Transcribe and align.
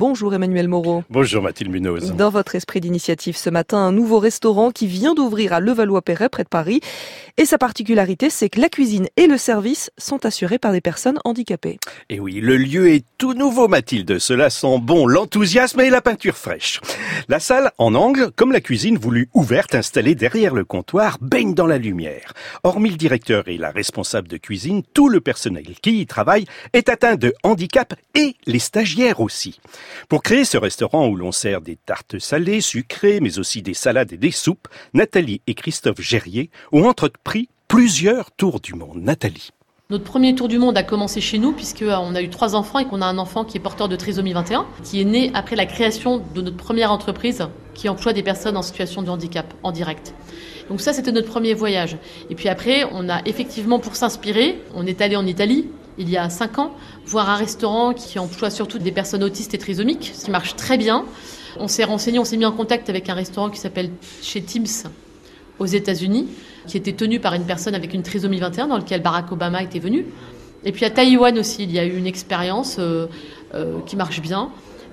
Bonjour 0.00 0.32
Emmanuel 0.32 0.68
Moreau. 0.68 1.02
Bonjour 1.10 1.42
Mathilde 1.42 1.72
Munoz. 1.72 2.12
Dans 2.12 2.30
votre 2.30 2.54
esprit 2.54 2.80
d'initiative 2.80 3.36
ce 3.36 3.50
matin, 3.50 3.78
un 3.78 3.90
nouveau 3.90 4.20
restaurant 4.20 4.70
qui 4.70 4.86
vient 4.86 5.12
d'ouvrir 5.12 5.52
à 5.52 5.58
Levallois-Perret 5.58 6.28
près 6.28 6.44
de 6.44 6.48
Paris. 6.48 6.80
Et 7.36 7.44
sa 7.44 7.58
particularité, 7.58 8.30
c'est 8.30 8.48
que 8.48 8.60
la 8.60 8.68
cuisine 8.68 9.08
et 9.16 9.26
le 9.26 9.36
service 9.36 9.90
sont 9.98 10.24
assurés 10.24 10.60
par 10.60 10.70
des 10.70 10.80
personnes 10.80 11.18
handicapées. 11.24 11.78
Et 12.10 12.20
oui, 12.20 12.34
le 12.34 12.56
lieu 12.56 12.90
est 12.90 13.04
tout 13.16 13.34
nouveau 13.34 13.66
Mathilde. 13.66 14.20
Cela 14.20 14.50
sent 14.50 14.78
bon 14.80 15.04
l'enthousiasme 15.04 15.80
et 15.80 15.90
la 15.90 16.00
peinture 16.00 16.36
fraîche. 16.36 16.80
La 17.26 17.40
salle, 17.40 17.72
en 17.78 17.96
angle, 17.96 18.30
comme 18.36 18.52
la 18.52 18.60
cuisine 18.60 18.98
voulue 18.98 19.28
ouverte, 19.34 19.74
installée 19.74 20.14
derrière 20.14 20.54
le 20.54 20.64
comptoir, 20.64 21.18
baigne 21.20 21.54
dans 21.54 21.66
la 21.66 21.78
lumière. 21.78 22.34
Hormis 22.62 22.90
le 22.90 22.96
directeur 22.96 23.48
et 23.48 23.58
la 23.58 23.72
responsable 23.72 24.28
de 24.28 24.36
cuisine, 24.36 24.84
tout 24.94 25.08
le 25.08 25.20
personnel 25.20 25.64
qui 25.82 26.00
y 26.00 26.06
travaille 26.06 26.44
est 26.72 26.88
atteint 26.88 27.16
de 27.16 27.34
handicap 27.42 27.94
et 28.14 28.36
les 28.46 28.60
stagiaires 28.60 29.20
aussi. 29.20 29.58
Pour 30.08 30.22
créer 30.22 30.44
ce 30.44 30.58
restaurant 30.58 31.08
où 31.08 31.16
l'on 31.16 31.32
sert 31.32 31.60
des 31.60 31.76
tartes 31.76 32.18
salées, 32.18 32.60
sucrées, 32.60 33.20
mais 33.20 33.38
aussi 33.38 33.62
des 33.62 33.74
salades 33.74 34.12
et 34.12 34.16
des 34.16 34.30
soupes, 34.30 34.68
Nathalie 34.94 35.40
et 35.46 35.54
Christophe 35.54 36.00
Gerrier 36.00 36.50
ont 36.72 36.84
entrepris 36.84 37.48
plusieurs 37.68 38.30
tours 38.32 38.60
du 38.60 38.74
monde. 38.74 38.98
Nathalie. 39.02 39.50
Notre 39.90 40.04
premier 40.04 40.34
tour 40.34 40.48
du 40.48 40.58
monde 40.58 40.76
a 40.76 40.82
commencé 40.82 41.22
chez 41.22 41.38
nous 41.38 41.52
puisqu'on 41.52 42.14
euh, 42.14 42.18
a 42.18 42.20
eu 42.20 42.28
trois 42.28 42.54
enfants 42.54 42.78
et 42.78 42.84
qu'on 42.84 43.00
a 43.00 43.06
un 43.06 43.16
enfant 43.16 43.44
qui 43.44 43.56
est 43.56 43.60
porteur 43.60 43.88
de 43.88 43.96
trisomie 43.96 44.34
21, 44.34 44.66
qui 44.84 45.00
est 45.00 45.04
né 45.06 45.30
après 45.32 45.56
la 45.56 45.64
création 45.64 46.22
de 46.34 46.42
notre 46.42 46.58
première 46.58 46.92
entreprise 46.92 47.48
qui 47.72 47.88
emploie 47.88 48.12
des 48.12 48.22
personnes 48.22 48.58
en 48.58 48.62
situation 48.62 49.00
de 49.00 49.08
handicap 49.08 49.46
en 49.62 49.72
direct. 49.72 50.12
Donc 50.68 50.82
ça, 50.82 50.92
c'était 50.92 51.10
notre 51.10 51.28
premier 51.28 51.54
voyage. 51.54 51.96
Et 52.28 52.34
puis 52.34 52.50
après, 52.50 52.84
on 52.92 53.08
a 53.08 53.22
effectivement, 53.24 53.78
pour 53.78 53.96
s'inspirer, 53.96 54.60
on 54.74 54.86
est 54.86 55.00
allé 55.00 55.16
en 55.16 55.24
Italie, 55.24 55.68
il 55.98 56.08
y 56.08 56.16
a 56.16 56.30
cinq 56.30 56.58
ans, 56.58 56.72
voir 57.06 57.28
un 57.28 57.36
restaurant 57.36 57.92
qui 57.92 58.18
emploie 58.18 58.50
surtout 58.50 58.78
des 58.78 58.92
personnes 58.92 59.24
autistes 59.24 59.54
et 59.54 59.58
trisomiques, 59.58 60.12
ce 60.14 60.24
qui 60.26 60.30
marche 60.30 60.56
très 60.56 60.78
bien. 60.78 61.04
On 61.58 61.68
s'est 61.68 61.84
renseigné, 61.84 62.18
on 62.18 62.24
s'est 62.24 62.36
mis 62.36 62.46
en 62.46 62.52
contact 62.52 62.88
avec 62.88 63.08
un 63.08 63.14
restaurant 63.14 63.50
qui 63.50 63.58
s'appelle 63.58 63.90
chez 64.22 64.42
Teams 64.42 64.66
aux 65.58 65.66
États-Unis, 65.66 66.28
qui 66.66 66.76
était 66.76 66.92
tenu 66.92 67.18
par 67.18 67.34
une 67.34 67.44
personne 67.44 67.74
avec 67.74 67.94
une 67.94 68.02
trisomie 68.02 68.38
21, 68.38 68.68
dans 68.68 68.78
lequel 68.78 69.02
Barack 69.02 69.32
Obama 69.32 69.62
était 69.62 69.80
venu. 69.80 70.06
Et 70.64 70.72
puis 70.72 70.84
à 70.84 70.90
Taïwan 70.90 71.36
aussi, 71.38 71.64
il 71.64 71.72
y 71.72 71.78
a 71.78 71.84
eu 71.84 71.96
une 71.96 72.06
expérience 72.06 72.76
euh, 72.78 73.06
euh, 73.54 73.80
qui 73.86 73.96
marche 73.96 74.20
bien, 74.20 74.50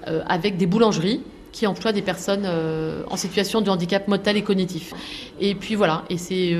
euh, 0.07 0.21
avec 0.27 0.57
des 0.57 0.65
boulangeries 0.65 1.21
qui 1.51 1.67
emploient 1.67 1.93
des 1.93 2.01
personnes 2.01 2.45
en 3.09 3.15
situation 3.15 3.61
de 3.61 3.69
handicap 3.69 4.09
mental 4.09 4.35
et 4.35 4.41
cognitif. 4.41 4.93
Et 5.39 5.55
puis 5.55 5.75
voilà, 5.75 6.03
et 6.09 6.17
c'est 6.17 6.53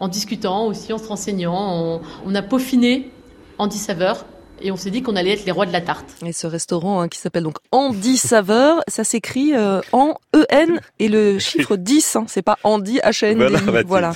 en 0.00 0.08
discutant 0.08 0.66
aussi, 0.66 0.92
en 0.92 0.98
se 0.98 1.06
renseignant, 1.06 1.54
on, 1.54 2.00
on 2.26 2.34
a 2.34 2.42
peaufiné 2.42 3.12
Andy 3.58 3.78
Saveur. 3.78 4.24
Et 4.64 4.70
on 4.70 4.76
s'est 4.76 4.90
dit 4.90 5.02
qu'on 5.02 5.16
allait 5.16 5.32
être 5.32 5.44
les 5.44 5.50
rois 5.50 5.66
de 5.66 5.72
la 5.72 5.80
tarte. 5.80 6.06
Et 6.24 6.32
ce 6.32 6.46
restaurant 6.46 7.00
hein, 7.00 7.08
qui 7.08 7.18
s'appelle 7.18 7.42
donc 7.42 7.56
Andy 7.72 8.16
Saveur, 8.16 8.80
ça 8.86 9.02
s'écrit 9.02 9.54
euh, 9.54 9.80
en 9.90 10.14
E-N 10.36 10.80
et 11.00 11.08
le 11.08 11.40
chiffre 11.40 11.76
10, 11.76 12.16
hein, 12.16 12.24
c'est 12.28 12.42
pas 12.42 12.58
Andy 12.62 12.98
H-N-D. 12.98 13.44
Voilà, 13.44 13.82
voilà. 13.84 14.12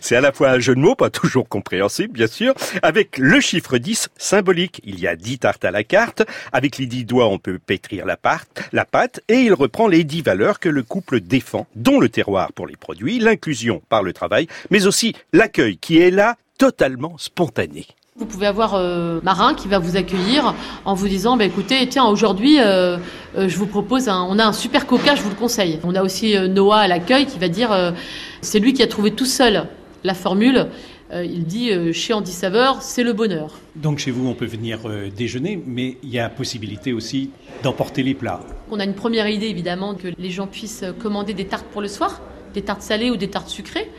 c'est 0.00 0.16
à 0.16 0.20
la 0.20 0.32
fois 0.32 0.50
un 0.50 0.58
jeu 0.58 0.74
de 0.74 0.80
mots, 0.80 0.96
pas 0.96 1.10
toujours 1.10 1.48
compréhensible 1.48 2.12
bien 2.12 2.26
sûr, 2.26 2.54
avec 2.82 3.18
le 3.18 3.40
chiffre 3.40 3.78
10 3.78 4.08
symbolique. 4.16 4.80
Il 4.84 4.98
y 4.98 5.06
a 5.06 5.14
10 5.14 5.38
tartes 5.38 5.64
à 5.64 5.70
la 5.70 5.84
carte, 5.84 6.24
avec 6.52 6.78
les 6.78 6.86
10 6.86 7.04
doigts 7.04 7.28
on 7.28 7.38
peut 7.38 7.60
pétrir 7.64 8.04
la, 8.04 8.16
pâte, 8.16 8.68
la 8.72 8.84
pâte 8.84 9.20
et 9.28 9.42
il 9.42 9.54
reprend 9.54 9.86
les 9.86 10.02
10 10.02 10.22
valeurs 10.22 10.58
que 10.58 10.68
le 10.68 10.82
couple 10.82 11.20
défend, 11.20 11.68
dont 11.76 12.00
le 12.00 12.08
terroir 12.08 12.52
pour 12.52 12.66
les 12.66 12.76
produits, 12.76 13.20
l'inclusion 13.20 13.80
par 13.88 14.02
le 14.02 14.12
travail, 14.12 14.48
mais 14.70 14.86
aussi 14.86 15.14
l'accueil 15.32 15.76
qui 15.76 16.00
est 16.00 16.10
là 16.10 16.36
totalement 16.58 17.16
spontané. 17.18 17.86
Vous 18.16 18.26
pouvez 18.26 18.46
avoir 18.46 18.76
euh, 18.76 19.18
Marin 19.24 19.54
qui 19.54 19.66
va 19.66 19.80
vous 19.80 19.96
accueillir 19.96 20.54
en 20.84 20.94
vous 20.94 21.08
disant 21.08 21.36
bah, 21.36 21.46
écoutez, 21.46 21.84
tiens, 21.88 22.04
aujourd'hui, 22.04 22.60
euh, 22.60 22.96
euh, 23.36 23.48
je 23.48 23.58
vous 23.58 23.66
propose, 23.66 24.08
un, 24.08 24.22
on 24.30 24.38
a 24.38 24.44
un 24.44 24.52
super 24.52 24.86
coca, 24.86 25.16
je 25.16 25.22
vous 25.22 25.30
le 25.30 25.34
conseille. 25.34 25.80
On 25.82 25.96
a 25.96 26.02
aussi 26.04 26.38
Noah 26.48 26.76
à 26.76 26.86
l'accueil 26.86 27.26
qui 27.26 27.40
va 27.40 27.48
dire 27.48 27.92
c'est 28.40 28.60
lui 28.60 28.72
qui 28.72 28.84
a 28.84 28.86
trouvé 28.86 29.10
tout 29.10 29.26
seul 29.26 29.66
la 30.04 30.14
formule. 30.14 30.68
il 31.12 31.44
dit 31.44 31.72
chez 31.92 32.12
Andy 32.12 32.30
Saveur, 32.30 32.82
c'est 32.82 33.02
le 33.02 33.14
bonheur. 33.14 33.58
Donc 33.74 33.98
chez 33.98 34.12
vous, 34.12 34.28
on 34.28 34.34
peut 34.34 34.46
venir 34.46 34.78
déjeuner, 35.16 35.60
mais 35.66 35.96
il 36.04 36.10
y 36.10 36.20
a 36.20 36.28
possibilité 36.28 36.92
aussi 36.92 37.30
d'emporter 37.64 38.04
les 38.04 38.14
plats. 38.14 38.42
On 38.70 38.78
a 38.78 38.84
une 38.84 38.94
première 38.94 39.28
idée 39.28 39.46
évidemment 39.46 39.94
que 39.96 40.06
les 40.16 40.30
gens 40.30 40.46
puissent 40.46 40.84
commander 41.00 41.34
des 41.34 41.46
tartes 41.46 41.66
pour 41.66 41.82
le 41.82 41.88
soir 41.88 42.20
des 42.54 42.62
tartes 42.62 42.82
salées 42.82 43.10
ou 43.10 43.16
des 43.16 43.28
tartes 43.28 43.48
sucrées. 43.48 43.90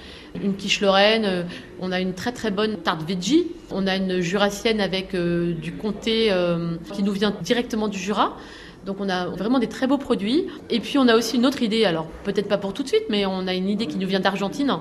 Une 0.44 0.56
quiche 0.56 0.81
lorraine, 0.81 1.25
euh, 1.25 1.44
on 1.79 1.91
a 1.91 2.00
une 2.00 2.13
très 2.13 2.31
très 2.31 2.51
bonne 2.51 2.78
tarte 2.78 3.03
veggie. 3.07 3.47
On 3.72 3.88
a 3.88 3.96
une 3.96 4.19
jurassienne 4.19 4.81
avec 4.81 5.13
euh, 5.13 5.53
du 5.53 5.73
comté 5.73 6.28
euh, 6.31 6.75
qui 6.94 7.03
nous 7.03 7.12
vient 7.12 7.34
directement 7.41 7.88
du 7.88 7.97
Jura. 7.97 8.38
Donc 8.85 8.97
on 9.00 9.09
a 9.09 9.28
vraiment 9.28 9.59
des 9.59 9.68
très 9.68 9.88
beaux 9.88 9.97
produits. 9.97 10.47
Et 10.69 10.79
puis 10.79 10.97
on 10.97 11.07
a 11.07 11.16
aussi 11.16 11.38
une 11.38 11.45
autre 11.45 11.62
idée, 11.63 11.85
alors 11.85 12.07
peut-être 12.24 12.47
pas 12.47 12.57
pour 12.57 12.74
tout 12.74 12.84
de 12.84 12.88
suite, 12.88 13.06
mais 13.09 13.25
on 13.25 13.47
a 13.47 13.53
une 13.53 13.69
idée 13.69 13.88
qui 13.88 13.97
nous 13.97 14.07
vient 14.07 14.19
d'Argentine. 14.19 14.72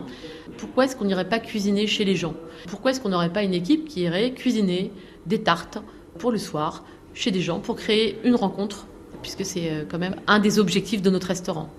Pourquoi 0.59 0.85
est-ce 0.85 0.97
qu'on 0.97 1.07
n'irait 1.07 1.29
pas 1.29 1.39
cuisiner 1.39 1.87
chez 1.87 2.05
les 2.05 2.17
gens? 2.17 2.35
Pourquoi 2.69 2.91
est-ce 2.91 3.01
qu'on 3.01 3.09
n'aurait 3.09 3.33
pas 3.33 3.43
une 3.43 3.55
équipe 3.55 3.87
qui 3.89 4.03
irait 4.03 4.33
cuisiner 4.33 4.93
des 5.27 5.41
tartes 5.43 5.79
pour 6.19 6.33
le 6.33 6.39
soir 6.39 6.85
chez 7.15 7.31
des 7.31 7.41
gens 7.41 7.61
pour 7.61 7.77
créer 7.77 8.19
une 8.25 8.35
rencontre 8.35 8.87
puisque 9.25 9.45
c'est 9.45 9.87
quand 9.91 9.99
même 9.99 10.17
un 10.27 10.39
des 10.39 10.59
objectifs 10.59 11.01
de 11.01 11.09
notre 11.09 11.29
restaurant. 11.29 11.71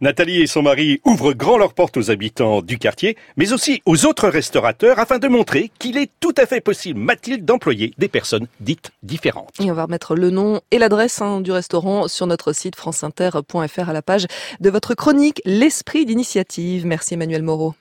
Nathalie 0.00 0.40
et 0.40 0.46
son 0.46 0.62
mari 0.62 1.00
ouvrent 1.04 1.34
grand 1.34 1.58
leurs 1.58 1.74
portes 1.74 1.98
aux 1.98 2.10
habitants 2.10 2.62
du 2.62 2.78
quartier, 2.78 3.16
mais 3.36 3.52
aussi 3.52 3.82
aux 3.84 4.06
autres 4.06 4.28
restaurateurs 4.28 4.98
afin 4.98 5.18
de 5.18 5.28
montrer 5.28 5.70
qu'il 5.78 5.98
est 5.98 6.10
tout 6.18 6.34
à 6.38 6.46
fait 6.46 6.60
possible, 6.60 6.98
Mathilde, 6.98 7.44
d'employer 7.44 7.92
des 7.98 8.08
personnes 8.08 8.46
dites 8.60 8.90
différentes. 9.02 9.50
Et 9.60 9.70
on 9.70 9.74
va 9.74 9.84
remettre 9.84 10.16
le 10.16 10.30
nom 10.30 10.60
et 10.70 10.78
l'adresse 10.78 11.20
hein, 11.20 11.42
du 11.42 11.52
restaurant 11.52 12.08
sur 12.08 12.26
notre 12.26 12.54
site 12.54 12.76
franceinter.fr 12.76 13.88
à 13.88 13.92
la 13.92 14.02
page 14.02 14.26
de 14.60 14.70
votre 14.70 14.94
chronique 14.94 15.42
L'esprit 15.44 16.06
d'initiative. 16.06 16.86
Merci 16.86 17.14
Emmanuel 17.14 17.42
Moreau. 17.42 17.74